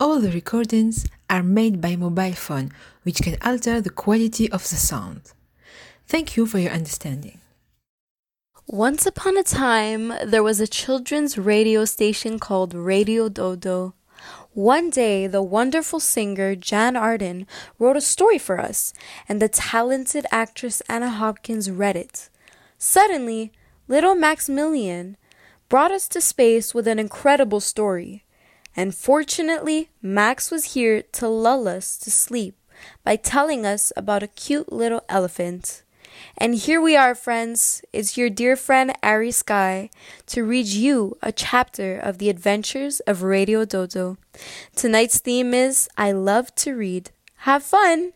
[0.00, 2.72] all the recordings are made by mobile phone,
[3.02, 5.32] which can alter the quality of the sound.
[6.06, 7.38] Thank you for your understanding.
[8.66, 13.94] Once upon a time, there was a children's radio station called Radio Dodo.
[14.52, 17.46] One day, the wonderful singer Jann Arden
[17.78, 18.94] wrote a story for us,
[19.28, 22.30] and the talented actress Anna Hopkins read it.
[22.78, 23.52] Suddenly,
[23.86, 25.18] little Maximilian
[25.68, 28.24] brought us to space with an incredible story.
[28.76, 32.56] And fortunately, Max was here to lull us to sleep
[33.04, 35.82] by telling us about a cute little elephant.
[36.36, 37.82] And here we are, friends.
[37.92, 39.90] It's your dear friend Ari Sky
[40.26, 44.16] to read you a chapter of the adventures of Radio Dodo.
[44.74, 47.10] Tonight's theme is I love to read.
[47.44, 48.12] Have fun!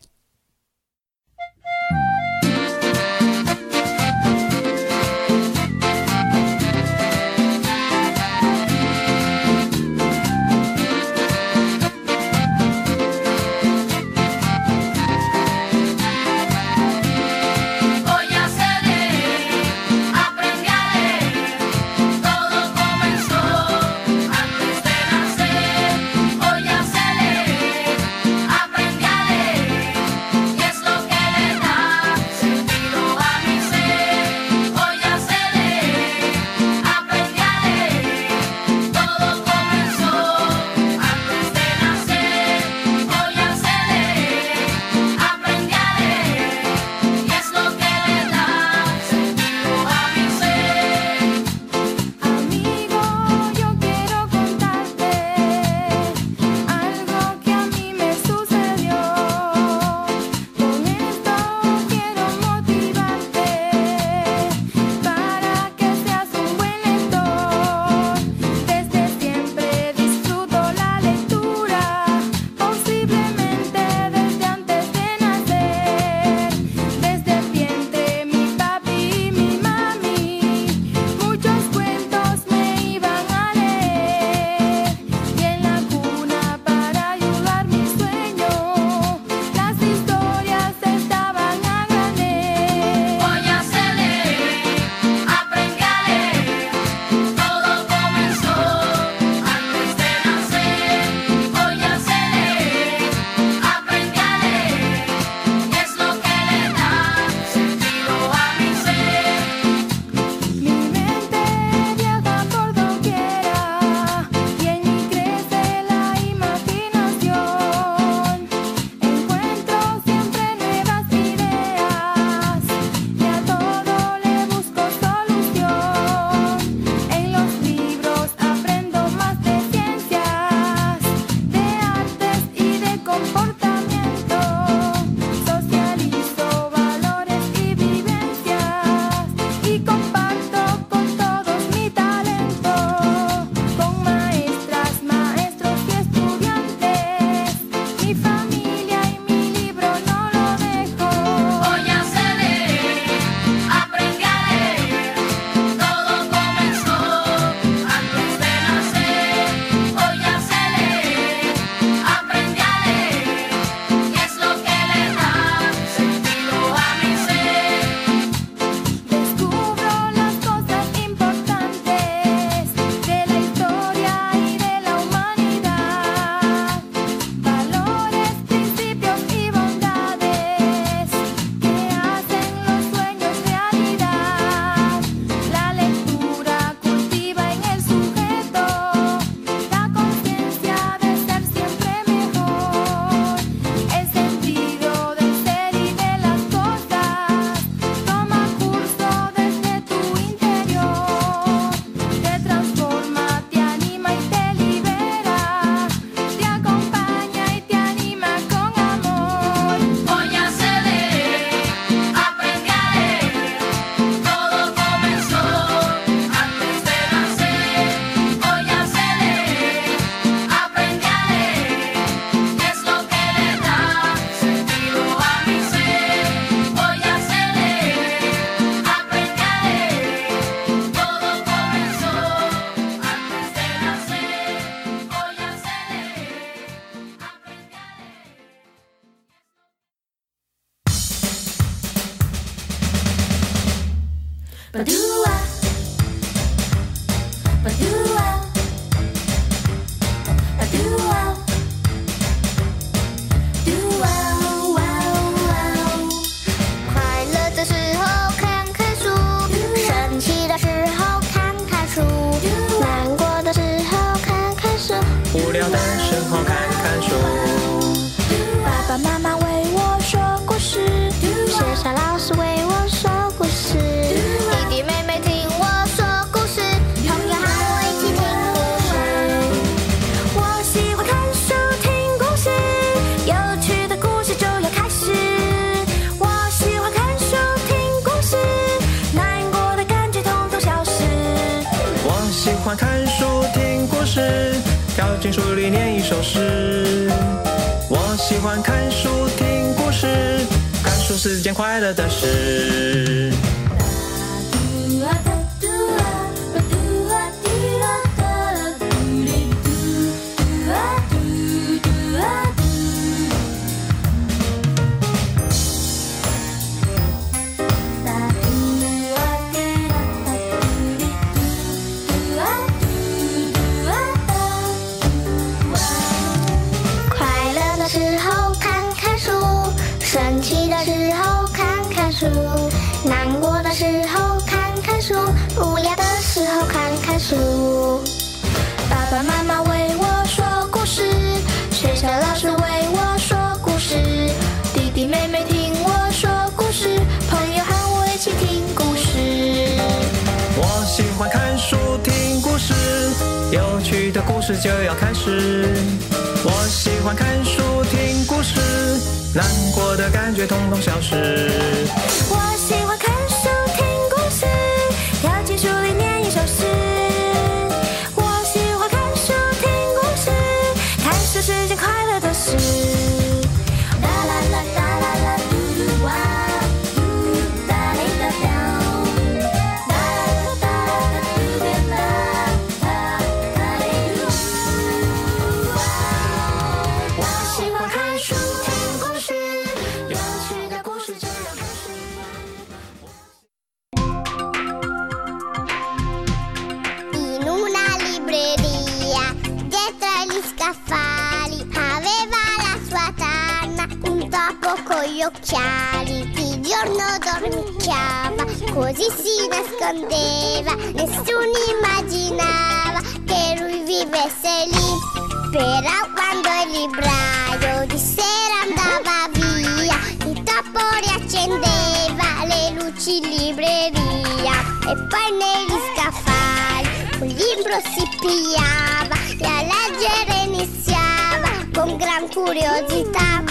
[409.75, 415.13] nascondeva, nessuno immaginava che lui vivesse lì.
[415.51, 424.53] Però quando il libraio di sera andava via, il topo riaccendeva le luci in libreria
[424.87, 426.89] e poi negli scaffali
[427.21, 433.43] un libro si pigliava e a leggere iniziava con gran curiosità.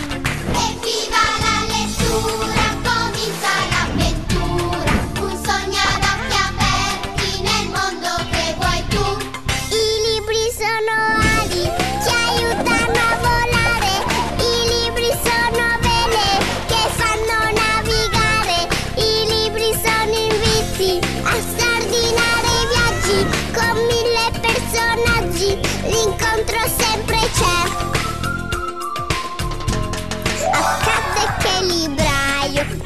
[0.51, 2.62] Evviva la lettura!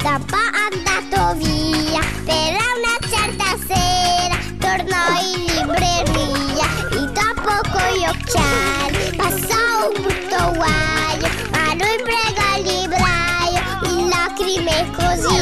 [0.08, 8.06] da un andato via, però una certa sera tornò in libreria e dopo con gli
[8.06, 13.60] occhiali passò un brutto guaio, ma lui pregò il libraio
[13.98, 15.40] in lacrime così.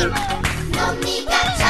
[0.75, 1.66] Non mi cacciare!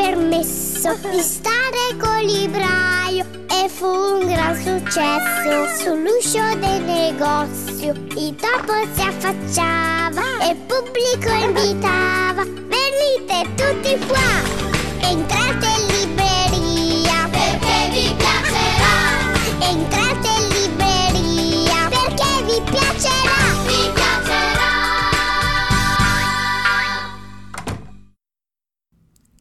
[0.00, 7.92] permesso di stare col l'ibraio e fu un gran successo sull'uscio del negozio.
[8.16, 12.44] Il topo si affacciava e il pubblico invitava.
[12.44, 19.68] Venite tutti qua, entrate in libreria perché vi piacerà.
[19.68, 19.99] Entrate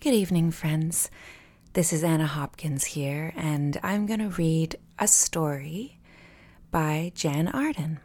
[0.09, 1.11] good evening, friends.
[1.73, 5.99] This is Anna Hopkins here, and I'm going to read a story
[6.71, 7.99] by Jann Arden.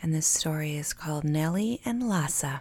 [0.00, 2.60] And this story is called Nellie and Lassa.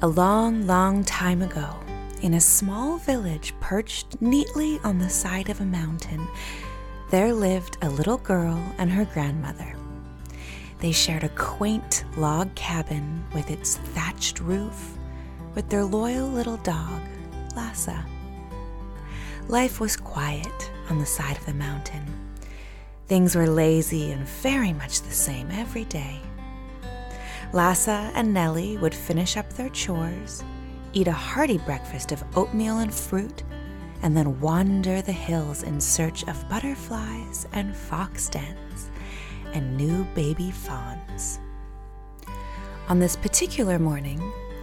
[0.00, 1.74] A long, long time ago,
[2.22, 6.28] in a small village perched neatly on the side of a mountain,
[7.10, 9.74] there lived a little girl and her grandmother.
[10.78, 14.96] They shared a quaint log cabin with its thatched roof
[15.54, 17.02] with their loyal little dog,
[17.56, 18.04] Lassa.
[19.48, 22.04] Life was quiet on the side of the mountain.
[23.06, 26.20] Things were lazy and very much the same every day.
[27.52, 30.44] Lassa and Nellie would finish up their chores,
[30.92, 33.42] eat a hearty breakfast of oatmeal and fruit,
[34.02, 38.90] and then wander the hills in search of butterflies and fox dens
[39.52, 41.40] and new baby fawns.
[42.88, 44.20] On this particular morning,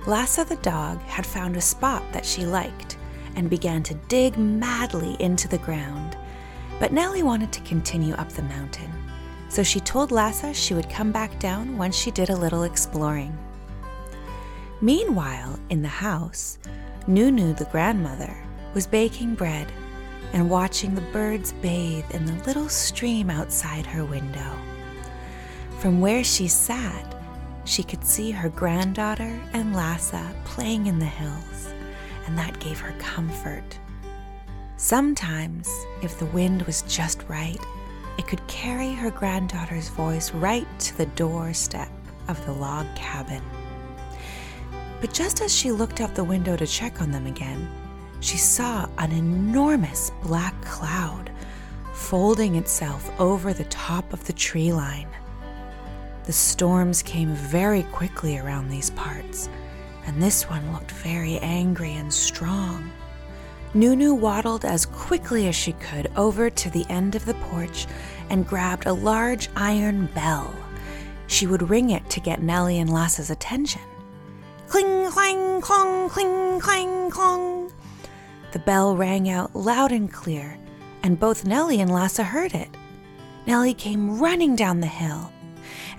[0.07, 2.97] Lassa the dog had found a spot that she liked
[3.35, 6.17] and began to dig madly into the ground.
[6.79, 8.89] But Nellie wanted to continue up the mountain,
[9.49, 13.37] so she told Lassa she would come back down once she did a little exploring.
[14.79, 16.57] Meanwhile, in the house,
[17.05, 18.33] Nunu the grandmother
[18.73, 19.69] was baking bread
[20.31, 24.53] and watching the birds bathe in the little stream outside her window.
[25.79, 27.16] From where she sat,
[27.67, 31.73] she could see her granddaughter and Lassa playing in the hills,
[32.25, 33.77] and that gave her comfort.
[34.77, 35.69] Sometimes,
[36.01, 37.59] if the wind was just right,
[38.17, 41.89] it could carry her granddaughter's voice right to the doorstep
[42.27, 43.43] of the log cabin.
[45.01, 47.69] But just as she looked out the window to check on them again,
[48.19, 51.31] she saw an enormous black cloud
[51.93, 55.07] folding itself over the top of the tree line.
[56.27, 59.47] The storms came very quickly around these parts,
[60.05, 62.91] and this one looked very angry and strong.
[63.73, 67.87] Nunu waddled as quickly as she could over to the end of the porch
[68.29, 70.53] and grabbed a large iron bell.
[71.27, 73.83] She would ring it to get Nellie and Lassa's attention.
[74.67, 77.71] Cling, clang, clong, cling, clang, clong.
[78.51, 80.57] The bell rang out loud and clear,
[81.03, 82.75] and both Nellie and Lassa heard it.
[83.45, 85.31] Nellie came running down the hill,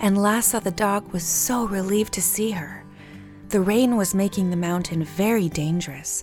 [0.01, 2.85] and Lassa the dog was so relieved to see her.
[3.49, 6.23] The rain was making the mountain very dangerous,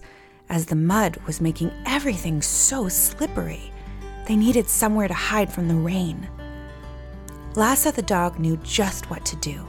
[0.50, 3.72] as the mud was making everything so slippery.
[4.28, 6.30] They needed somewhere to hide from the rain.
[7.56, 9.66] Lassa the dog knew just what to do.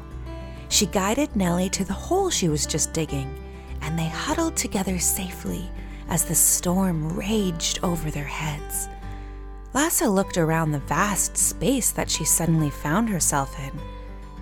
[0.69, 3.43] She guided Nellie to the hole she was just digging,
[3.81, 5.71] and they huddled together safely
[6.09, 8.89] as the storm raged over their heads.
[9.75, 13.96] Lassa looked around the vast space that she suddenly found herself in.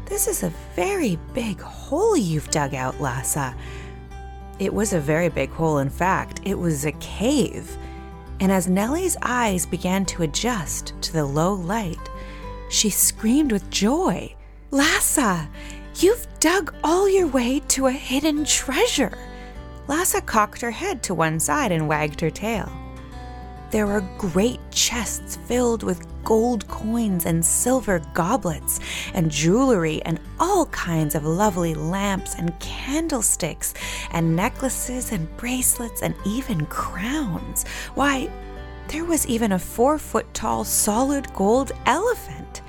[0.07, 3.55] This is a very big hole you've dug out, Lassa.
[4.59, 7.77] It was a very big hole, in fact, it was a cave.
[8.41, 12.11] And as Nellie's eyes began to adjust to the low light,
[12.69, 14.35] she screamed with joy
[14.71, 15.49] Lassa,
[15.97, 19.17] you've dug all your way to a hidden treasure.
[19.89, 22.71] Lassa cocked her head to one side and wagged her tail.
[23.75, 28.79] There were great chests filled with gold coins and silver goblets
[29.15, 33.75] and jewelry and all kinds of lovely lamps and candlesticks
[34.13, 37.65] and necklaces and bracelets and even crowns.
[37.97, 38.31] Why,
[38.87, 42.63] there was even a four foot tall solid gold elephant.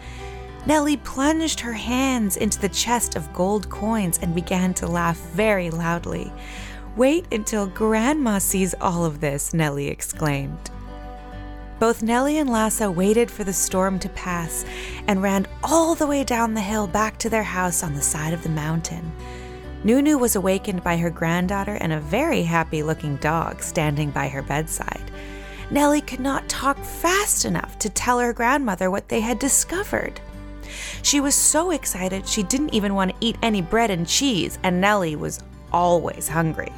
[0.65, 5.69] Nellie plunged her hands into the chest of gold coins and began to laugh very
[5.69, 6.33] loudly.
[6.95, 10.71] Wait until Grandma sees all of this, Nellie exclaimed.
[11.77, 14.63] Both Nellie and Lassa waited for the storm to pass
[15.08, 18.34] and ran all the way down the hill back to their house on the side
[18.34, 19.12] of the mountain.
[19.84, 24.41] Nunu was awakened by her granddaughter and a very happy looking dog standing by her
[24.41, 25.12] bedside.
[25.70, 30.20] Nellie could not talk fast enough to tell her grandmother what they had discovered.
[31.03, 34.79] She was so excited she didn't even want to eat any bread and cheese, and
[34.79, 36.72] Nellie was always hungry.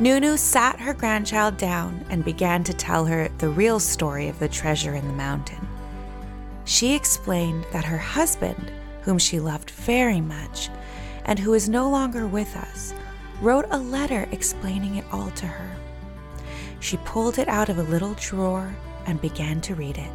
[0.00, 4.48] Nunu sat her grandchild down and began to tell her the real story of the
[4.48, 5.66] treasure in the mountain.
[6.64, 8.70] She explained that her husband,
[9.02, 10.70] whom she loved very much
[11.24, 12.94] and who is no longer with us,
[13.40, 15.76] wrote a letter explaining it all to her.
[16.78, 18.72] She pulled it out of a little drawer
[19.06, 20.10] and began to read it.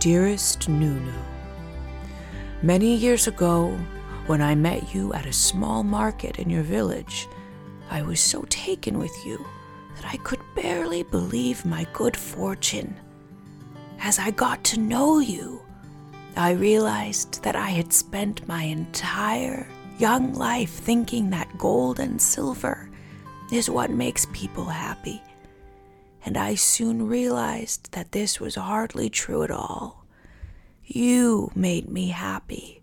[0.00, 1.12] Dearest Nunu,
[2.62, 3.78] Many years ago,
[4.26, 7.28] when I met you at a small market in your village,
[7.90, 9.44] I was so taken with you
[9.96, 12.96] that I could barely believe my good fortune.
[14.00, 15.62] As I got to know you,
[16.36, 19.66] I realized that I had spent my entire
[19.98, 22.90] young life thinking that gold and silver
[23.50, 25.22] is what makes people happy.
[26.24, 30.04] And I soon realized that this was hardly true at all.
[30.84, 32.82] You made me happy,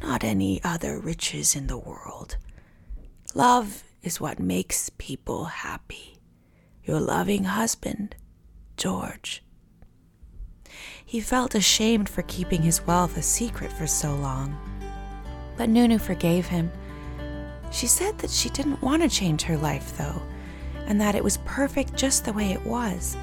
[0.00, 2.36] not any other riches in the world.
[3.34, 6.18] Love is what makes people happy.
[6.84, 8.14] Your loving husband,
[8.76, 9.42] George.
[11.04, 14.56] He felt ashamed for keeping his wealth a secret for so long.
[15.56, 16.70] But Nunu forgave him.
[17.72, 20.22] She said that she didn't want to change her life, though,
[20.86, 23.16] and that it was perfect just the way it was,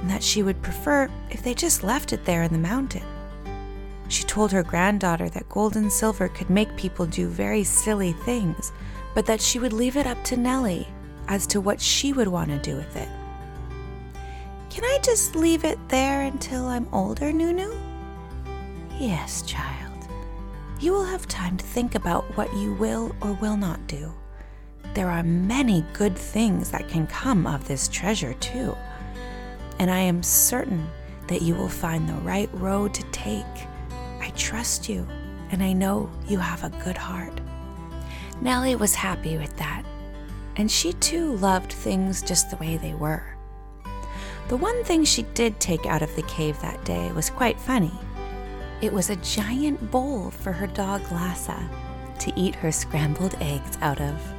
[0.00, 3.04] and that she would prefer if they just left it there in the mountain.
[4.08, 8.72] She told her granddaughter that gold and silver could make people do very silly things,
[9.18, 10.86] but that she would leave it up to Nellie
[11.26, 13.08] as to what she would want to do with it.
[14.70, 17.76] Can I just leave it there until I'm older, Nunu?
[18.96, 20.08] Yes, child.
[20.78, 24.14] You will have time to think about what you will or will not do.
[24.94, 28.76] There are many good things that can come of this treasure, too.
[29.80, 30.86] And I am certain
[31.26, 33.66] that you will find the right road to take.
[34.20, 35.04] I trust you,
[35.50, 37.40] and I know you have a good heart.
[38.40, 39.82] Nellie was happy with that,
[40.56, 43.24] and she too loved things just the way they were.
[44.48, 47.92] The one thing she did take out of the cave that day was quite funny.
[48.80, 51.68] It was a giant bowl for her dog Lassa
[52.20, 54.34] to eat her scrambled eggs out of.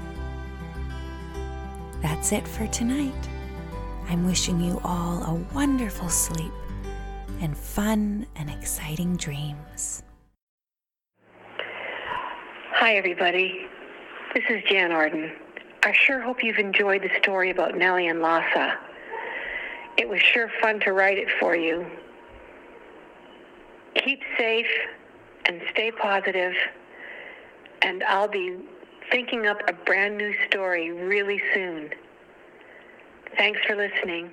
[2.01, 3.29] That's it for tonight.
[4.07, 6.53] I'm wishing you all a wonderful sleep
[7.41, 10.03] and fun and exciting dreams.
[12.73, 13.68] Hi, everybody.
[14.33, 15.31] This is Jann Arden.
[15.81, 18.77] I sure hope you've enjoyed the story about Nellie and Lhasa.
[19.97, 21.83] It was sure fun to write it for you.
[23.95, 24.67] Keep safe
[25.45, 26.53] and stay positive,
[27.81, 28.57] and I'll be
[29.11, 31.89] thinking up a brand new story really soon.
[33.35, 34.31] Thanks for listening.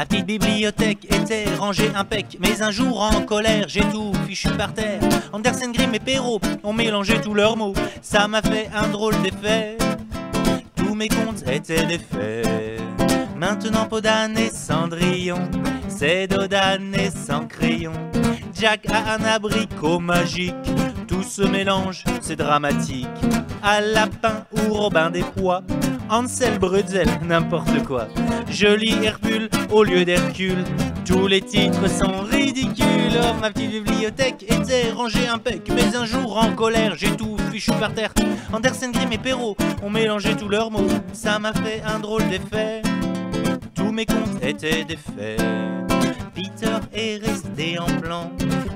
[0.00, 4.72] Ma petite bibliothèque était rangée impec, mais un jour en colère, j'ai tout fichu par
[4.72, 4.98] terre.
[5.30, 9.76] Andersen, Grimm et Perrault ont mélangé tous leurs mots, ça m'a fait un drôle d'effet.
[10.74, 12.80] Tous mes comptes étaient des faits.
[13.36, 15.50] Maintenant Podane et Cendrillon,
[15.86, 17.92] c'est Dodane et sans crayon.
[18.58, 20.54] Jack a un abricot magique,
[21.08, 23.06] tout se mélange, c'est dramatique.
[23.62, 25.62] À lapin ou Robin des Bois,
[26.10, 28.08] Ansel Brutzel, n'importe quoi.
[28.50, 30.64] Je lis Hercule au lieu d'Hercule.
[31.06, 33.16] Tous les titres sont ridicules.
[33.22, 35.70] Oh, ma petite bibliothèque était rangée impec.
[35.72, 38.12] Mais un jour en colère, j'ai tout fichu par terre.
[38.52, 40.88] Andersen, Grimm et Perrault ont mélangé tous leurs mots.
[41.12, 42.82] Ça m'a fait un drôle d'effet.
[43.74, 45.40] Tous mes comptes étaient des faits.
[46.34, 48.32] Peter est resté en blanc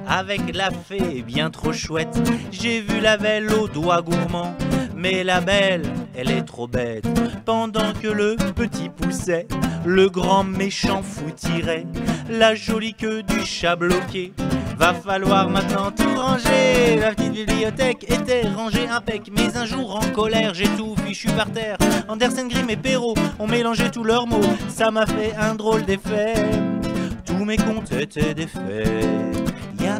[0.08, 2.16] avec la fée bien trop chouette.
[2.52, 4.54] J'ai vu la belle aux doigts gourmands,
[4.96, 5.82] mais la belle,
[6.16, 7.04] elle est trop bête.
[7.44, 9.46] Pendant que le petit poussait,
[9.84, 11.86] le grand méchant fou tirait
[12.30, 14.32] la jolie queue du chat bloqué.
[14.78, 16.96] Va falloir maintenant tout ranger.
[17.00, 21.50] La petite bibliothèque était rangée impec, mais un jour en colère, j'ai tout fichu par
[21.50, 21.76] terre.
[22.08, 26.34] Andersen, Grimm et Perrault ont mélangé tous leurs mots, ça m'a fait un drôle d'effet.
[27.24, 28.46] Tous mes comptes étaient des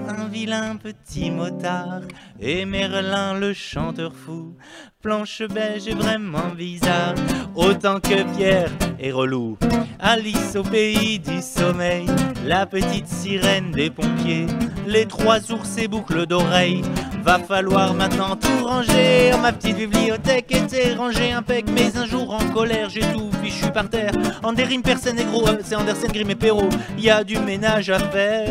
[0.09, 2.03] un vilain petit motard
[2.41, 4.55] et Merlin le chanteur fou.
[5.01, 7.15] Planche beige est vraiment bizarre,
[7.55, 9.57] autant que Pierre est relou.
[10.01, 12.07] Alice au pays du sommeil,
[12.45, 14.47] la petite sirène des pompiers,
[14.87, 16.83] les trois ours et boucles d'oreilles.
[17.23, 19.33] Va falloir maintenant tout ranger.
[19.41, 23.89] Ma petite bibliothèque était rangée impec, mais un jour en colère, j'ai tout fichu par
[23.89, 24.13] terre.
[24.43, 26.69] Andérine, personne et gros, c'est Andersen, Grimm et Perrault.
[26.99, 28.51] Y a du ménage à faire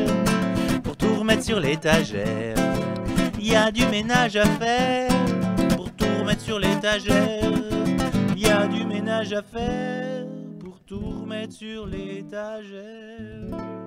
[1.24, 2.58] remettre sur l'étagère.
[3.40, 5.10] Y a du ménage à faire
[5.78, 7.50] pour tout remettre sur l'étagère.
[8.36, 10.26] Y a du ménage à faire
[10.60, 13.83] pour tout remettre sur l'étagère.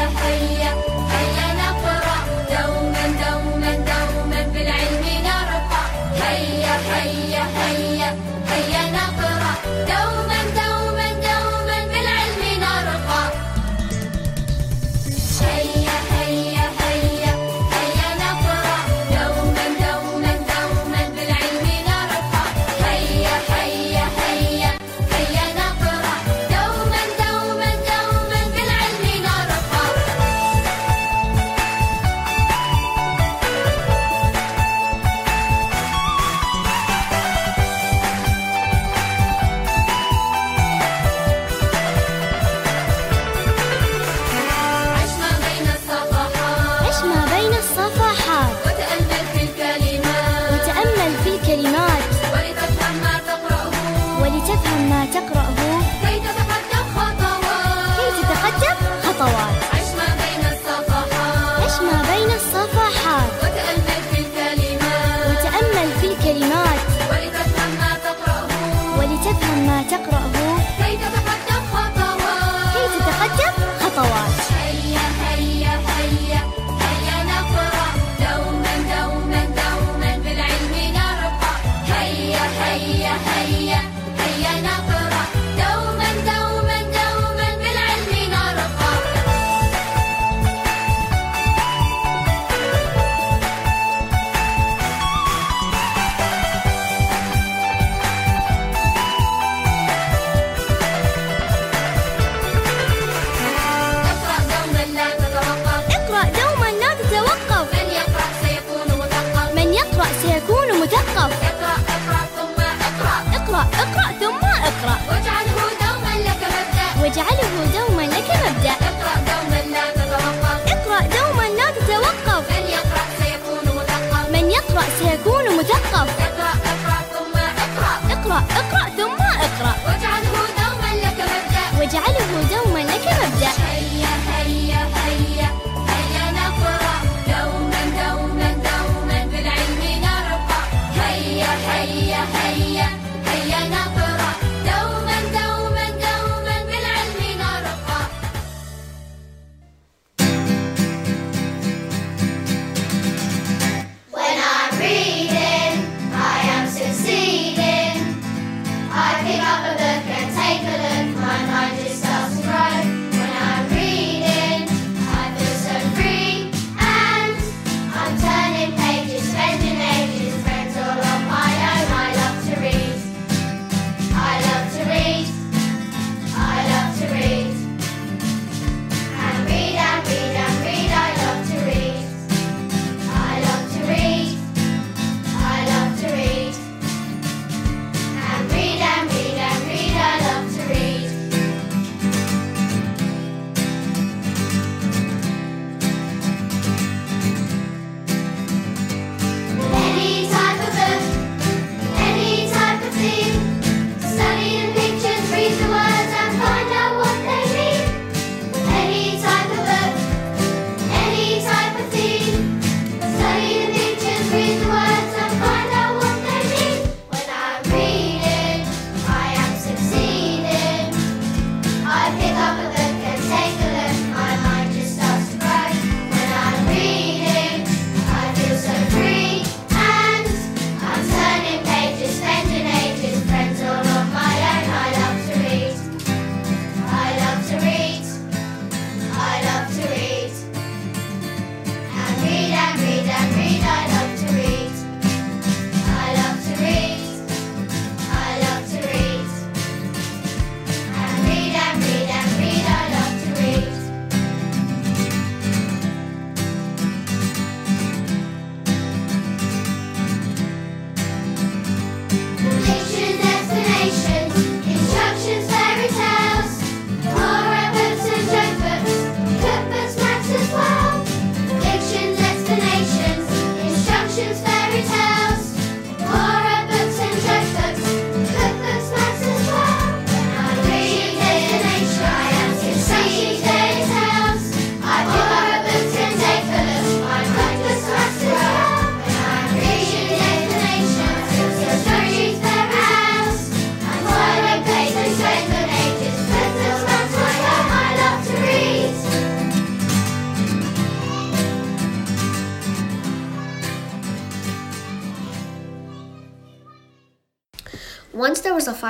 [0.00, 0.89] hayya hayya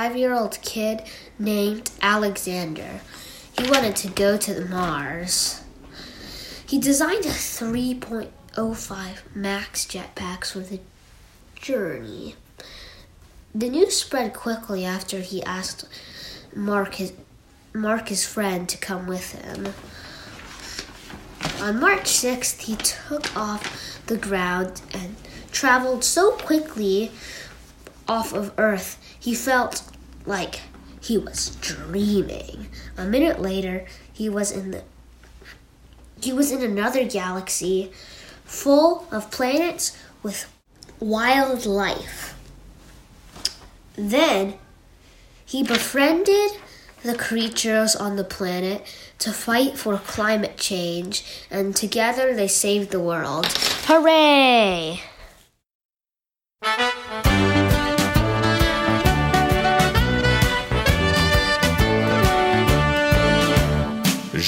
[0.01, 1.03] five year old kid
[1.37, 3.01] named Alexander.
[3.55, 5.61] He wanted to go to Mars.
[6.65, 10.79] He designed a 3.05 Max jetpack for the
[11.53, 12.33] journey.
[13.53, 15.85] The news spread quickly after he asked
[16.55, 17.13] Mark his,
[17.71, 19.67] Mark, his friend, to come with him.
[21.63, 25.15] On March 6th, he took off the ground and
[25.51, 27.11] traveled so quickly
[28.07, 29.83] off of Earth, he felt
[30.25, 30.61] like
[30.99, 32.67] he was dreaming.
[32.97, 34.83] A minute later, he was in the
[36.21, 37.91] he was in another galaxy
[38.45, 40.51] full of planets with
[40.99, 42.37] wildlife.
[43.95, 44.55] Then
[45.43, 46.51] he befriended
[47.03, 48.83] the creatures on the planet
[49.19, 53.47] to fight for climate change, and together they saved the world.
[53.87, 55.01] Hooray!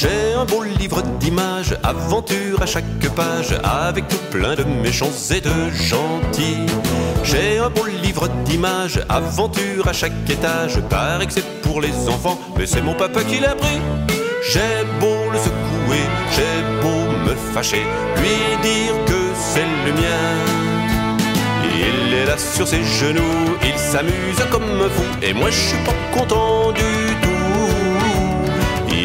[0.03, 2.83] J'ai un beau livre d'images, aventures à chaque
[3.15, 6.65] page, avec tout plein de méchants et de gentils.
[7.23, 12.37] J'ai un beau livre d'images, aventures à chaque étage, paraît que c'est pour les enfants,
[12.57, 13.79] mais c'est mon papa qui l'a pris.
[14.51, 16.03] J'ai beau le secouer,
[16.35, 17.83] j'ai beau me fâcher,
[18.17, 20.33] lui dire que c'est le mien.
[21.63, 25.83] Il est là sur ses genoux, il s'amuse comme un fou, et moi je suis
[25.85, 26.81] pas content du
[27.21, 27.32] tout.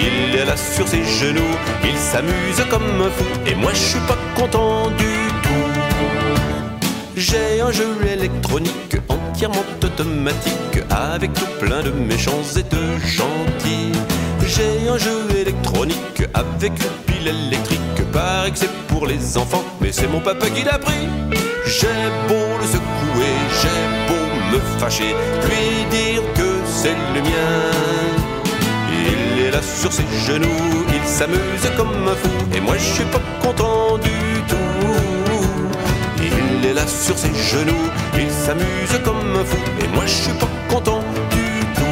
[0.01, 4.01] Il est là sur ses genoux, il s'amuse comme un fou, et moi je suis
[4.01, 6.79] pas content du tout.
[7.17, 13.93] J'ai un jeu électronique entièrement automatique, avec tout plein de méchants et de gentils.
[14.47, 17.81] J'ai un jeu électronique avec une pile électrique,
[18.13, 21.09] paraît que c'est pour les enfants, mais c'est mon papa qui l'a pris.
[21.67, 27.98] J'ai beau le secouer, j'ai beau me fâcher, lui dire que c'est le mien.
[29.49, 33.05] Il est là sur ses genoux, il s'amuse comme un fou, et moi je suis
[33.05, 34.57] pas content du tout.
[36.19, 40.35] Il est là sur ses genoux, il s'amuse comme un fou, et moi je suis
[40.35, 41.83] pas content du tout.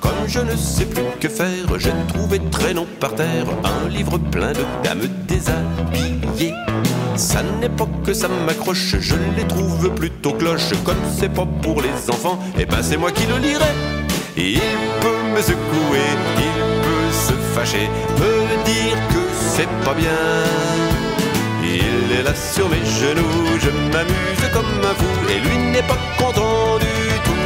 [0.00, 4.52] Comme je ne sais plus que faire, j'ai trouvé traînant par terre un livre plein
[4.52, 6.53] de dames déshabillées.
[7.16, 10.72] Ça n'est pas que ça m'accroche, je les trouve plutôt cloches.
[10.84, 13.72] Comme c'est pas pour les enfants, et ben c'est moi qui le lirai.
[14.36, 14.58] Il
[15.00, 19.20] peut me secouer, il peut se fâcher, me dire que
[19.54, 20.10] c'est pas bien.
[21.62, 25.98] Il est là sur mes genoux, je m'amuse comme un fou, et lui n'est pas
[26.18, 26.86] content du
[27.24, 27.44] tout.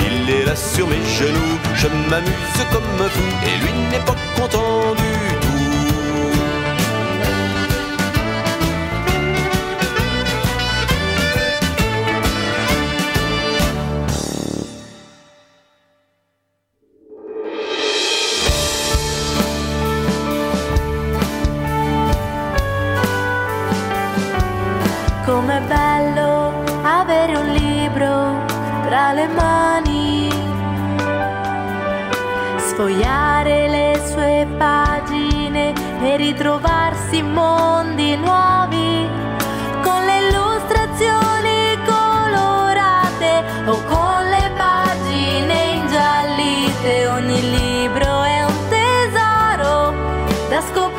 [0.00, 4.16] Il est là sur mes genoux, je m'amuse comme un fou, et lui n'est pas
[4.36, 5.05] content du tout.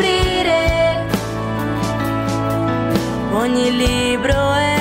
[0.08, 1.06] Scoprire.
[3.34, 4.77] Ogni libro è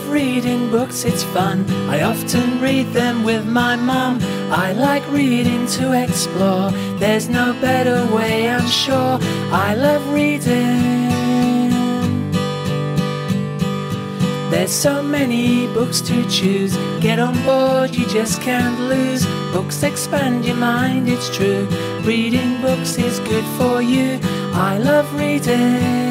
[0.00, 1.68] love reading books, it's fun.
[1.88, 4.18] I often read them with my mom.
[4.50, 6.70] I like reading to explore.
[6.98, 9.18] There's no better way, I'm sure.
[9.52, 11.10] I love reading.
[14.50, 16.76] There's so many books to choose.
[17.00, 19.26] Get on board, you just can't lose.
[19.52, 21.66] Books expand your mind, it's true.
[22.02, 24.18] Reading books is good for you.
[24.52, 26.09] I love reading.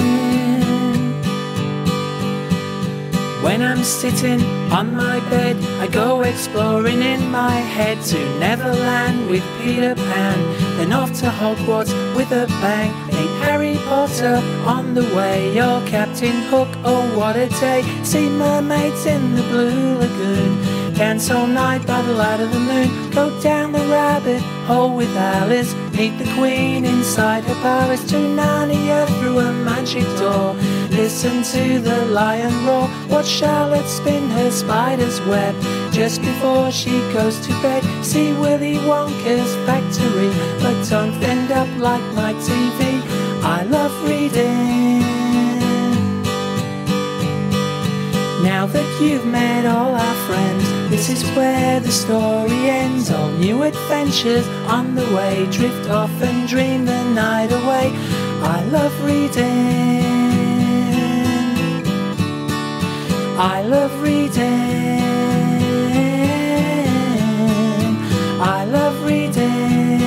[3.42, 9.44] When I'm sitting on my bed, I go exploring in my head to Neverland with
[9.62, 10.38] Peter Pan,
[10.78, 12.92] then off to Hogwarts with a bang.
[13.08, 17.82] Meet Harry Potter on the way, you're Captain Hook, oh what a day!
[18.04, 23.12] See mermaids in the blue lagoon, dance all night by the light of the moon,
[23.12, 29.08] go down the rabbit hole with Alice, meet the Queen inside her palace, to Narnia
[29.20, 30.54] through a magic door.
[30.92, 35.56] Listen to the lion roar, watch Charlotte spin her spider's web.
[35.92, 40.32] Just before she goes to bed, see Willy Wonka's factory.
[40.62, 43.02] But don't end up like my TV,
[43.44, 45.00] I love reading.
[48.44, 53.12] Now that you've met all our friends, this is where the story ends.
[53.12, 57.92] All new adventures on the way, drift off and dream the night away.
[58.42, 60.19] I love reading.
[63.42, 65.00] I love reading.
[68.42, 70.02] I love reading.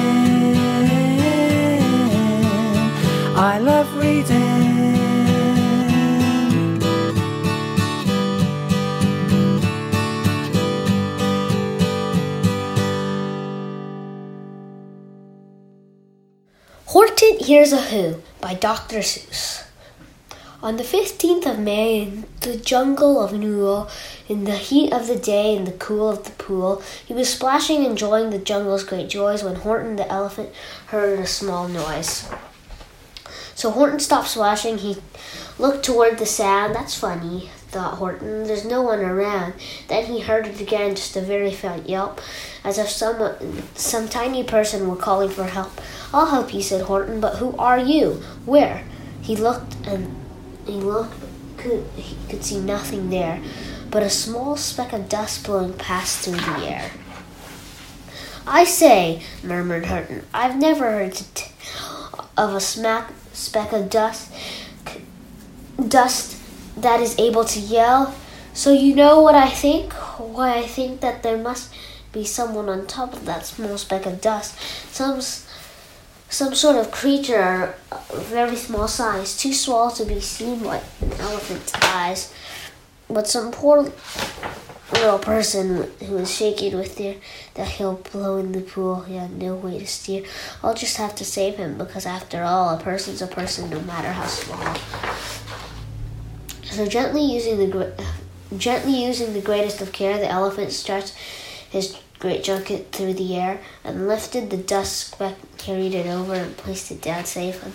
[3.34, 4.42] I love reading.
[16.84, 18.98] Horton Hears a Who by Dr.
[18.98, 19.71] Seuss.
[20.62, 23.90] On the 15th of May, in the jungle of Nool,
[24.28, 27.84] in the heat of the day and the cool of the pool, he was splashing,
[27.84, 30.50] enjoying the jungle's great joys, when Horton the elephant
[30.86, 32.30] heard a small noise.
[33.56, 34.78] So Horton stopped splashing.
[34.78, 34.98] He
[35.58, 36.76] looked toward the sound.
[36.76, 38.44] That's funny, thought Horton.
[38.44, 39.54] There's no one around.
[39.88, 42.20] Then he heard it again, just a very faint yelp,
[42.62, 43.18] as if some
[43.74, 45.80] some tiny person were calling for help.
[46.14, 47.20] I'll help you, said Horton.
[47.20, 48.22] But who are you?
[48.44, 48.84] Where?
[49.22, 50.21] He looked and
[50.66, 51.14] he looked,
[51.56, 53.42] could he could see nothing there,
[53.90, 56.90] but a small speck of dust blowing past through the air.
[58.46, 61.52] I say, murmured Horton, I've never heard t-
[62.36, 64.32] of a smack speck of dust,
[65.88, 66.38] dust
[66.76, 68.14] that is able to yell.
[68.54, 69.92] So you know what I think?
[69.92, 71.72] Why I think that there must
[72.12, 74.58] be someone on top of that small speck of dust,
[74.92, 75.20] some
[76.32, 77.74] some sort of creature
[78.14, 82.32] very small size, too small to be seen by an elephant's eyes,
[83.08, 83.92] but some poor
[84.94, 87.16] little person who was shaking with fear
[87.54, 89.02] that he'll blow in the pool.
[89.02, 90.24] He had no way to steer.
[90.62, 94.12] I'll just have to save him because, after all, a person's a person, no matter
[94.12, 94.74] how small.
[96.64, 97.92] So gently using the
[98.56, 101.14] gently using the greatest of care, the elephant stretched
[101.68, 106.56] his great junket through the air and lifted the dust speck, carried it over, and
[106.56, 107.72] placed it down safe on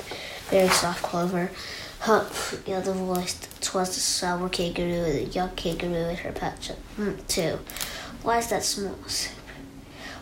[0.50, 1.52] very soft clover.
[2.00, 2.64] Humph!
[2.66, 3.38] yelled a voice.
[3.60, 7.60] Twas the sour kangaroo, and the young kangaroo in her pouch mm, too.
[8.24, 8.95] Why is that small?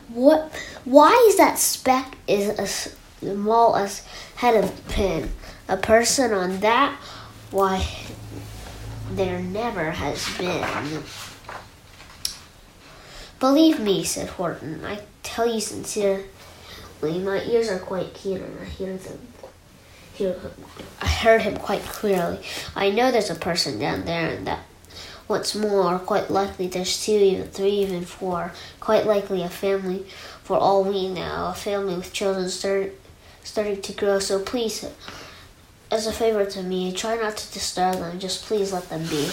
[0.08, 0.52] What?
[0.86, 4.04] Why is that speck is as small as
[4.38, 5.30] head of pin?
[5.68, 7.00] A person on that?
[7.52, 7.86] Why?
[9.12, 11.04] There never has been.
[13.46, 14.84] Believe me, said Horton.
[14.84, 16.24] I tell you sincerely,
[17.04, 19.20] my ears are quite keen and I hear them.
[21.00, 22.40] I heard him quite clearly.
[22.76, 24.62] I know there's a person down there, and that
[25.28, 28.52] what's more, quite likely there's two, even three, even four.
[28.80, 30.08] Quite likely a family,
[30.42, 32.94] for all we know, a family with children start,
[33.44, 34.18] starting to grow.
[34.18, 34.90] So please,
[35.92, 38.18] as a favor to me, try not to disturb them.
[38.18, 39.30] Just please let them be.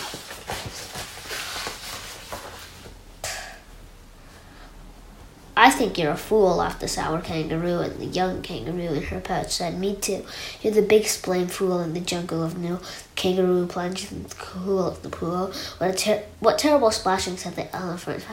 [5.63, 9.21] I think you're a fool, laughed the sour kangaroo, and the young kangaroo in her
[9.21, 10.25] pouch said, Me too.
[10.61, 12.83] You're the big blame fool in the jungle of Nool.
[13.15, 15.53] Kangaroo plunged in the cool of the pool.
[15.79, 18.27] What, a ter- what terrible splashing, said the elephant.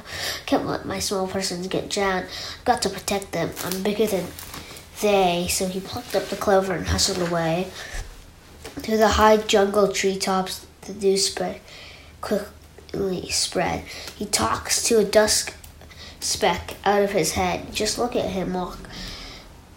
[0.47, 2.25] Can't let my small persons get drowned.
[2.25, 3.51] I've got to protect them.
[3.63, 4.25] I'm bigger than
[4.99, 5.45] they.
[5.51, 7.67] So he plucked up the clover and hustled away.
[8.79, 11.61] Through the high jungle treetops, the dew spread
[12.21, 13.83] quickly spread.
[14.15, 15.53] He talks to a dusk
[16.19, 17.73] speck out of his head.
[17.73, 18.79] Just look at him walk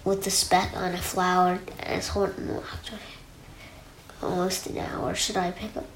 [0.05, 2.93] with the speck on a flower And as Horton walked.
[4.23, 5.15] Almost an hour.
[5.15, 5.87] Should I pick up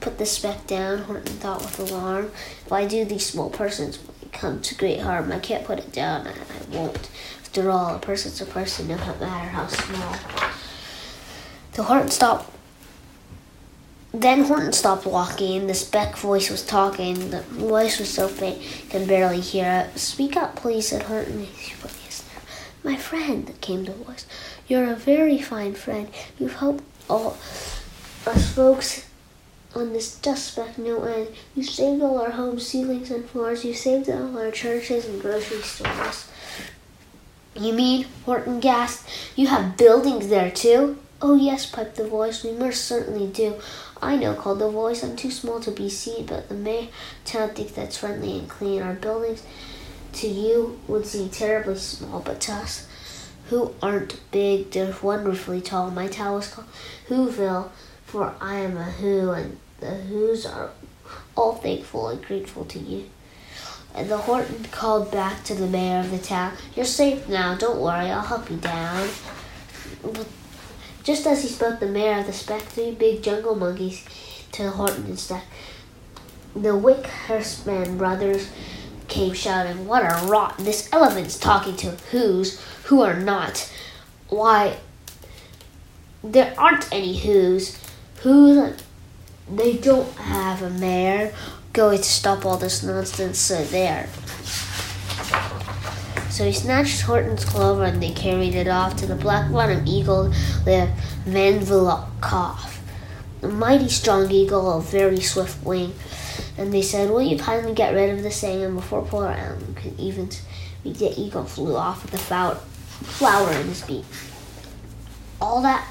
[0.00, 0.98] put the speck down?
[0.98, 2.26] Horton thought with alarm.
[2.66, 3.98] If I do these small persons
[4.34, 5.32] come to great harm.
[5.32, 7.08] I can't put it down and I won't.
[7.40, 10.16] After all, a person's a person no matter how small.
[11.72, 12.53] The Horton stopped
[14.14, 15.66] Then Horton stopped walking.
[15.66, 17.30] The speck voice was talking.
[17.30, 19.98] The voice was so faint, he could barely hear it.
[19.98, 21.48] Speak up, please, said Horton.
[22.84, 24.26] My friend, came the voice.
[24.68, 26.08] You're a very fine friend.
[26.38, 27.38] You've helped all
[28.26, 29.06] us folks
[29.74, 31.28] on this dust speck no end.
[31.56, 33.64] You saved all our homes, ceilings, and floors.
[33.64, 36.28] You saved all our churches and grocery stores.
[37.56, 40.98] You mean, Horton gasped, you have buildings there too?
[41.22, 42.44] Oh, yes, piped the voice.
[42.44, 43.54] We most certainly do.
[44.04, 45.02] I know, called the voice.
[45.02, 46.88] I'm too small to be seen, but the mayor
[47.24, 48.82] town thinks that's friendly and clean.
[48.82, 49.42] Our buildings
[50.14, 52.86] to you would seem terribly small, but to us
[53.48, 55.90] who aren't big, they're wonderfully tall.
[55.90, 56.68] My town is called
[57.08, 57.70] Whoville,
[58.04, 60.70] for I am a Who, and the Who's are
[61.34, 63.08] all thankful and grateful to you.
[63.94, 67.80] And the Horton called back to the mayor of the town, You're safe now, don't
[67.80, 69.08] worry, I'll help you down.
[70.02, 70.26] But
[71.04, 74.04] just as he spoke, the mayor of the speck, three big jungle monkeys
[74.52, 75.44] to Horton and Stack.
[76.56, 78.50] The Wickersham brothers
[79.06, 80.58] came shouting, What a rot!
[80.58, 83.70] This elephant's talking to who's who are not.
[84.28, 84.78] Why,
[86.22, 87.78] there aren't any who's.
[88.22, 88.82] Who's.
[89.52, 91.34] They don't have a mayor
[91.74, 94.08] going to stop all this nonsense, so there.
[96.34, 100.30] So he snatched Horton's clover and they carried it off to the black bottom eagle,
[100.64, 100.90] the
[101.26, 102.80] Manvilakov,
[103.40, 105.94] a mighty strong eagle of very swift wing.
[106.58, 108.64] And they said, Will you kindly get rid of this thing?
[108.64, 113.68] And before poor Alan could even speak, the eagle flew off with the flower, in
[113.68, 114.04] his beak.
[115.40, 115.86] All that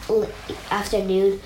[0.70, 1.40] afternoon,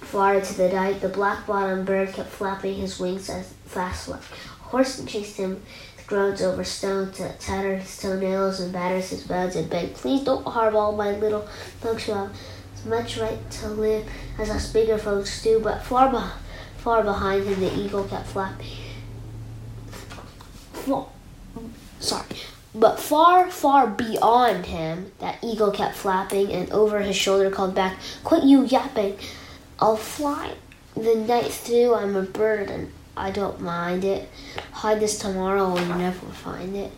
[0.00, 4.22] far into the night, the black bottom bird kept flapping his wings as fast as
[4.60, 5.60] horse chased him
[6.06, 10.46] groans over stone to tatter his toenails and batters his bones and begged, Please don't
[10.46, 11.42] harm all my little
[11.80, 12.36] folks who have
[12.74, 14.06] as much right to live
[14.38, 15.60] as us bigger folks do.
[15.60, 18.66] But far, be- far behind him, the eagle kept flapping.
[22.00, 22.26] Sorry.
[22.74, 27.98] But far, far beyond him, that eagle kept flapping and over his shoulder called back,
[28.24, 29.16] Quit you yapping.
[29.78, 30.54] I'll fly
[30.94, 31.94] the night through.
[31.94, 34.28] I'm a bird and I don't mind it.
[34.72, 36.92] Hide this tomorrow or you never find it.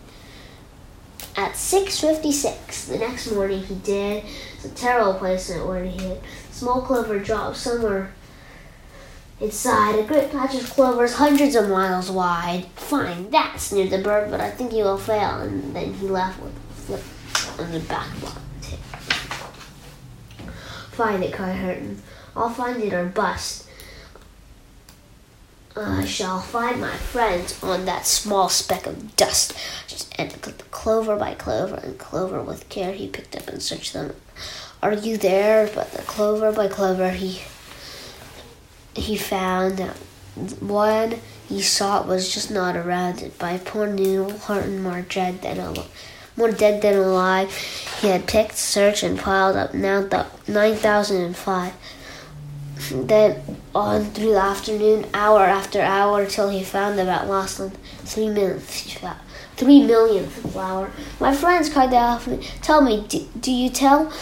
[1.36, 4.24] At 6.56 the next morning he did.
[4.54, 6.22] It's a terrible place where he hit.
[6.50, 8.12] Small clover dropped somewhere
[9.40, 9.98] inside.
[9.98, 12.66] A great patch of clovers hundreds of miles wide.
[12.76, 15.40] Fine, that's near the bird, but I think he will fail.
[15.40, 18.40] And then he left with a flip on the back block.
[20.92, 22.02] Find it, cried Horton.
[22.34, 23.65] I'll find it or bust.
[25.76, 29.54] I shall find my friends on that small speck of dust.
[30.18, 30.32] And
[30.70, 34.14] clover by clover and clover with care he picked up and searched them.
[34.82, 35.68] Are you there?
[35.74, 37.42] But the clover by clover he
[38.94, 39.80] he found
[40.60, 43.38] one he sought was just not around it.
[43.38, 45.90] By poor noon, Horton more dead than alive.
[46.36, 47.54] More dead than alive.
[48.00, 51.72] He had picked, searched, and piled up now th- 9,005.
[52.90, 53.42] Then
[53.74, 57.70] on through the afternoon, hour after hour, till he found about lost on
[58.04, 58.98] three millionth,
[59.56, 60.90] three millionth flower.
[61.18, 64.12] My friends, cried elephant, tell me, do, do you tell?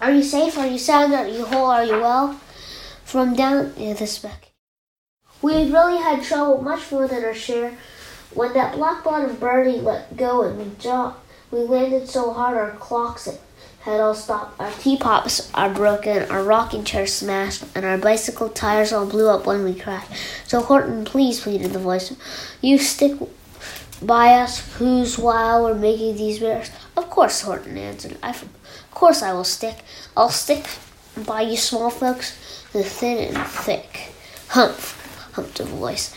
[0.00, 0.56] Are you safe?
[0.56, 1.12] Are you sound?
[1.12, 1.66] Are you whole?
[1.66, 2.40] Are you well?
[3.04, 4.50] From down near the speck.
[5.42, 7.76] We really had trouble, much more than our share.
[8.32, 12.72] When that black bottom birdie let go and we dropped, we landed so hard our
[12.72, 13.28] clocks
[14.14, 14.60] stopped.
[14.60, 19.46] Our teapots are broken, our rocking chair smashed, and our bicycle tires all blew up
[19.46, 20.10] when we crashed.
[20.46, 22.14] So Horton, please, pleaded the voice,
[22.60, 23.18] you stick
[24.02, 26.70] by us who's while we're making these bears.
[26.96, 28.18] Of course, Horton answered.
[28.22, 28.46] I, of
[28.90, 29.78] course I will stick.
[30.16, 30.66] I'll stick
[31.26, 34.12] by you small folks, the thin and thick.
[34.48, 36.14] Humph, humped a voice.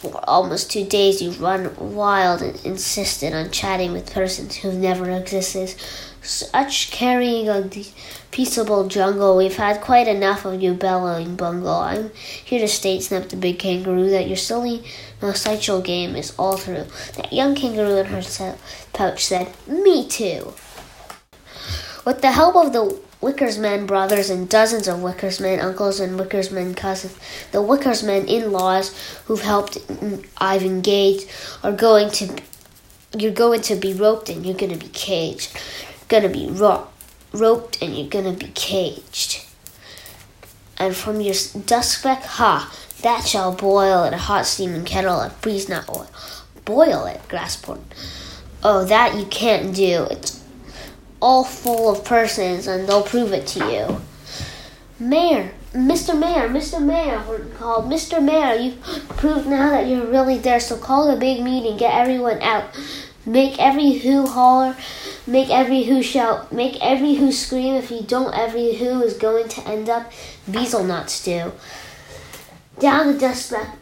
[0.00, 5.10] For almost two days you've run wild and insisted on chatting with persons who've never
[5.10, 5.74] existed.
[6.30, 7.84] Such carrying on the
[8.30, 9.36] peaceable jungle.
[9.36, 11.74] We've had quite enough of you bellowing bungle.
[11.74, 12.12] I'm
[12.44, 14.84] here to state, snapped the big kangaroo, that your silly
[15.20, 16.86] nostalgical game is all through.
[17.16, 18.22] That young kangaroo in her
[18.92, 20.54] pouch said, Me too.
[22.06, 27.18] With the help of the Wickersham brothers and dozens of Wickersham uncles and Wickersham cousins,
[27.50, 29.78] the Wickersham in-laws who've helped
[30.38, 31.28] I've engaged
[31.64, 32.40] are going to
[33.18, 35.58] you're going to be roped and you're going to be caged.
[36.10, 36.88] To be ro-
[37.32, 39.46] roped and you're to be caged.
[40.76, 41.34] And from your
[41.66, 46.10] dust speck, ha, that shall boil in a hot steaming kettle and freeze not oil.
[46.64, 47.80] Boil it, Grassport.
[48.64, 50.08] Oh, that you can't do.
[50.10, 50.42] It's
[51.22, 54.00] all full of persons and they'll prove it to you.
[54.98, 56.18] Mayor, Mr.
[56.18, 56.84] Mayor, Mr.
[56.84, 57.84] Mayor, Horton called.
[57.84, 58.20] Mr.
[58.22, 62.42] Mayor, you've proved now that you're really there, so call a big meeting, get everyone
[62.42, 62.64] out.
[63.26, 64.76] Make every who holler,
[65.26, 67.74] make every who shout, make every who scream.
[67.74, 70.10] If you don't, every who is going to end up
[70.50, 71.52] Beezle-Nut stew.
[72.78, 73.76] Down the dust speck,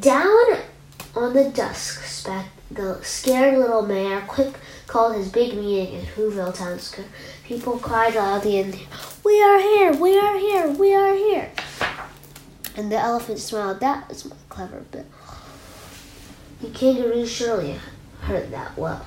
[0.00, 0.58] down
[1.14, 4.54] on the dusk speck, the scared little mayor quick
[4.88, 7.06] called his big meeting in Whoville Town Square.
[7.44, 8.76] People cried loudly and
[9.24, 11.52] we are here, we are here, we are here.
[12.76, 13.80] And the elephant smiled.
[13.80, 15.06] That is my clever bit.
[16.60, 17.78] The kangaroo surely
[18.22, 19.04] heard that well.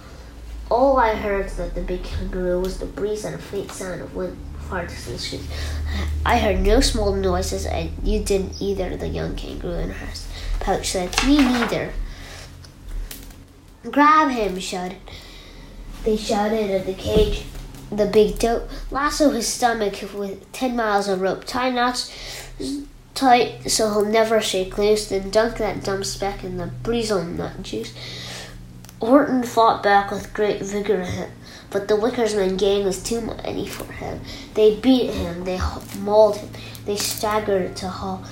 [0.70, 4.16] All I heard that the big kangaroo was the breeze and a faint sound of
[4.16, 4.38] wind
[4.70, 5.48] far distant streets.
[6.26, 10.10] I heard no small noises, and you didn't either, the young kangaroo in her
[10.60, 11.16] pouch said.
[11.26, 11.92] Me neither.
[13.90, 14.98] Grab him, shouted.
[16.04, 17.46] They shouted at the cage.
[17.92, 21.46] The big dope lasso his stomach with ten miles of rope.
[21.46, 22.14] Tie knots
[23.20, 25.10] tight so he'll never shake loose.
[25.10, 27.94] Then dunk that dumb speck in the Beezle-Nut juice.
[29.02, 31.06] Horton fought back with great vigor,
[31.70, 34.20] but the Wickersham gang was too many for him.
[34.56, 35.60] They beat him, they
[36.00, 36.50] mauled him,
[36.86, 38.24] they staggered to haul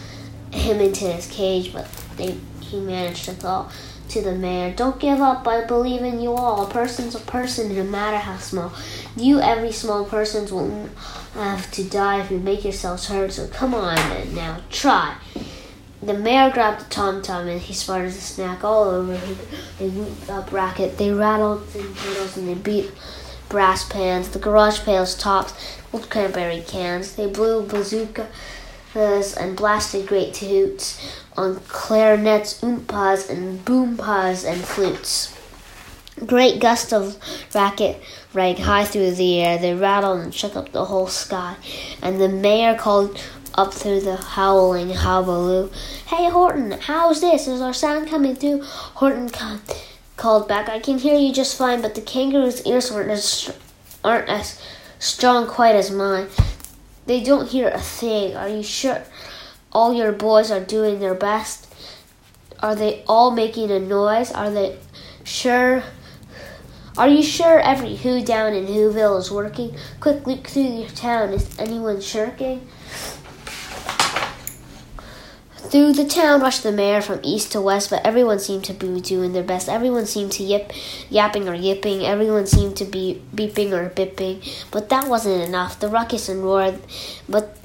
[0.51, 3.71] him into his cage, but they, he managed to call
[4.09, 6.65] to the mayor, Don't give up, I believe in you all.
[6.65, 8.73] A person's a person, no matter how small.
[9.15, 10.89] You, every small person, will
[11.33, 15.15] have to die if you make yourselves heard, so come on and now, try.
[16.01, 19.17] The mayor grabbed the tom tom and he started to snack all over.
[19.17, 22.91] He, they up racket, they rattled tin kettles and they beat
[23.49, 25.53] brass pans, the garage pails tops,
[25.91, 27.15] old cranberry cans.
[27.15, 28.27] They blew bazookas
[28.95, 35.33] and blasted great hoots on clarinets, oompas, and boompas and flutes.
[36.25, 37.15] Great gusts of
[37.53, 38.01] racket
[38.33, 39.59] rang high through the air.
[39.59, 41.55] They rattled and shook up the whole sky.
[42.01, 43.21] And the mayor called
[43.53, 45.71] up through the howling hullabaloo,
[46.07, 47.47] Hey Horton, how's this?
[47.47, 48.61] Is our sound coming through?
[48.63, 49.59] Horton ca-
[50.15, 53.51] called back, I can hear you just fine, but the kangaroo's ears aren't as,
[54.03, 54.61] aren't as
[54.99, 56.27] strong quite as mine.
[57.07, 58.35] They don't hear a thing.
[58.35, 59.03] Are you sure
[59.77, 61.71] all your boys are doing their best?
[62.59, 64.31] Are they all making a noise?
[64.31, 64.75] Are they
[65.23, 65.83] sure?
[66.97, 69.77] Are you sure every who down in Whoville is working?
[69.99, 71.31] Quick, look through your town.
[71.31, 72.67] Is anyone shirking?
[75.57, 78.99] Through the town rushed the mayor from east to west, but everyone seemed to be
[78.99, 79.69] doing their best.
[79.69, 80.71] Everyone seemed to yip,
[81.11, 82.03] yapping or yipping.
[82.03, 84.41] Everyone seemed to be beeping or bipping.
[84.71, 85.79] But that wasn't enough.
[85.79, 86.73] The ruckus and roar,
[87.29, 87.55] but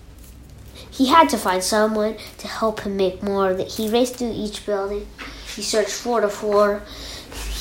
[0.93, 3.55] he had to find someone to help him make more.
[3.55, 5.09] That he raced through each building.
[5.57, 6.83] He searched floor to floor.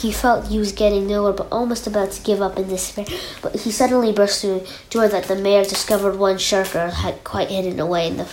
[0.02, 3.06] He felt he was getting nowhere, but almost about to give up in despair.
[3.42, 7.50] But he suddenly burst through a door that the mayor discovered one shirker had quite
[7.50, 8.28] hidden away in the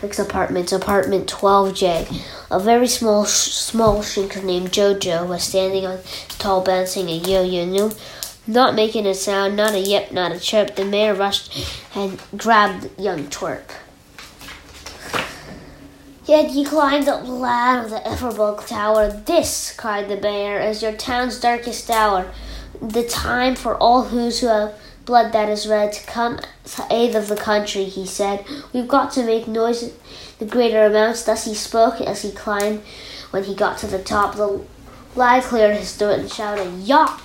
[0.00, 2.22] Rick's apartment, apartment 12J.
[2.50, 5.98] A very small, small shrinker named Jojo was standing on
[6.38, 7.66] tall bouncing a yo-yo.
[7.66, 7.92] No,
[8.46, 10.76] not making a sound, not a yip, not a chirp.
[10.76, 11.52] The mayor rushed
[11.94, 13.64] and grabbed young twerp.
[16.28, 19.10] Yet he climbed up the ladder of the Eiffelberg Tower.
[19.10, 22.30] This, cried the mayor, is your town's darkest hour.
[22.82, 27.14] The time for all who's who have blood that is red to come to aid
[27.14, 28.44] of the country, he said.
[28.74, 29.90] We've got to make noise
[30.38, 31.22] the greater amounts.
[31.22, 32.82] Thus he spoke as he climbed.
[33.30, 34.60] When he got to the top, the
[35.16, 37.22] lad cleared his throat and shouted, Yop!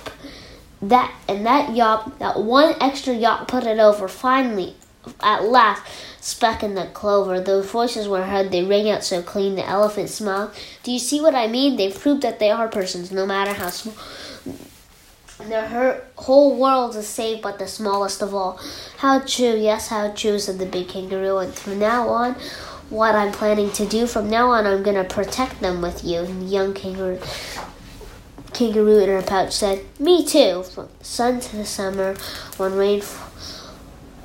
[0.80, 4.08] That and that yop, that one extra yop put it over.
[4.08, 4.76] Finally,
[5.20, 5.82] at last,
[6.24, 7.38] Speck and the clover.
[7.38, 8.50] Those voices were heard.
[8.50, 9.56] They rang out so clean.
[9.56, 10.52] The elephant smiled.
[10.82, 11.76] Do you see what I mean?
[11.76, 13.94] They've proved that they are persons, no matter how small.
[15.46, 18.58] Their whole world is saved, but the smallest of all.
[18.96, 21.36] How true, yes, how true, said the big kangaroo.
[21.36, 22.36] And from now on,
[22.88, 26.20] what I'm planning to do, from now on, I'm going to protect them with you.
[26.20, 27.20] And the young kangaroo,
[28.54, 30.62] kangaroo in her pouch said, Me too.
[30.62, 32.14] From sun to the summer,
[32.56, 33.02] when rain,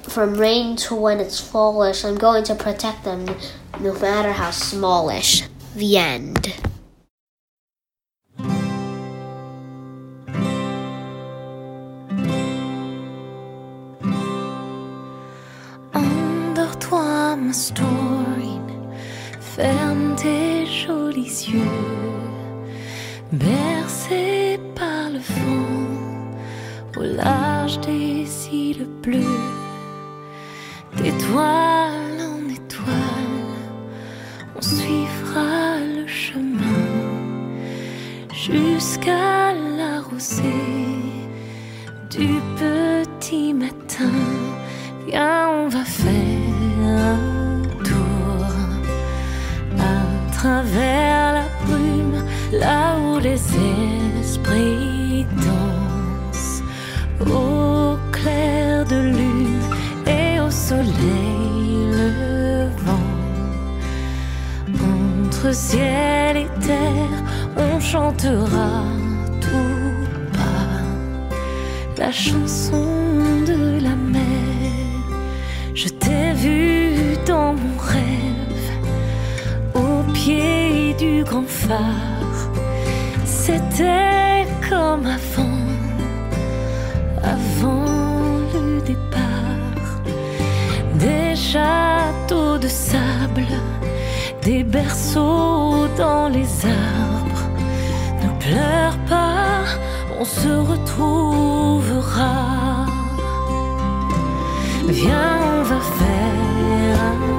[0.09, 3.25] from rain to when it's fallish, I'm going to protect them,
[3.79, 5.43] no matter how smallish.
[5.75, 6.55] The end.
[15.93, 18.49] Endors-toi, ma storm.
[19.39, 21.59] Ferme tes jolis yeux,
[23.31, 26.31] bercé par le vent,
[26.97, 29.58] au large des îles bleues,
[31.01, 33.55] d'étoile en étoile,
[34.55, 36.85] on suivra le chemin
[38.33, 40.43] jusqu'à la rosée
[42.09, 42.27] du
[42.57, 44.11] petit matin.
[45.07, 48.45] Viens, on va faire un tour
[49.79, 53.41] à travers la brume, là où les
[54.21, 56.63] esprits dansent
[57.21, 59.28] au clair de lune
[60.69, 63.09] soleil levant.
[64.93, 67.21] Entre ciel et terre,
[67.57, 68.73] on chantera
[69.45, 69.97] tout
[70.35, 70.83] bas
[71.97, 72.85] la chanson
[73.51, 75.01] de la mer.
[75.73, 78.69] Je t'ai vu dans mon rêve,
[79.73, 82.39] au pied du grand phare.
[83.25, 85.38] C'était comme avant,
[94.41, 97.45] des berceaux dans les arbres.
[98.23, 99.63] Ne pleure pas,
[100.19, 102.35] on se retrouvera.
[104.87, 107.38] Viens, va faire un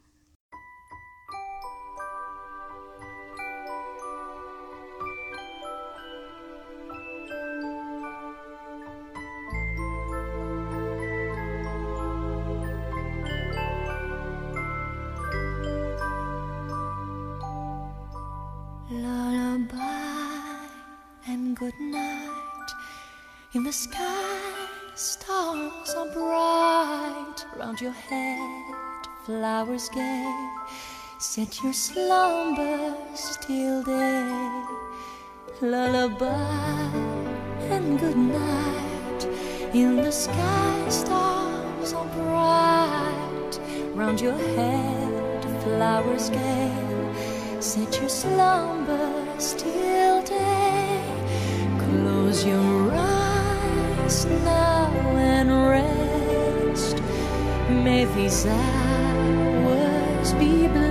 [31.51, 34.63] Set your slumbers till day.
[35.59, 36.87] Lullaby
[37.69, 39.27] and good night.
[39.73, 43.59] In the sky, stars are bright
[43.93, 46.71] round your head, flowers gay.
[47.59, 51.03] Set your slumbers till day.
[51.79, 57.01] Close your eyes now and rest.
[57.69, 60.90] May these hours be blessed.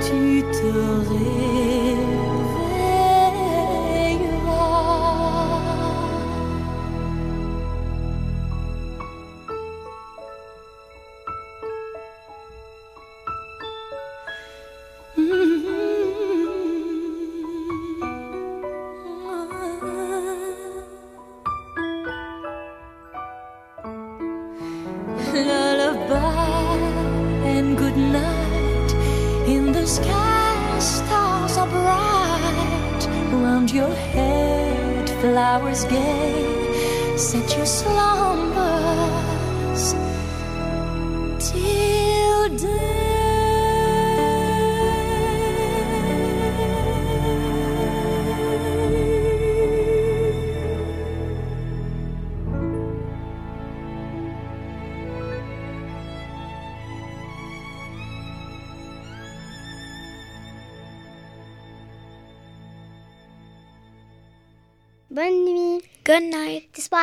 [0.00, 0.72] tu te
[1.08, 2.39] réveilleras.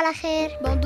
[0.07, 0.76] para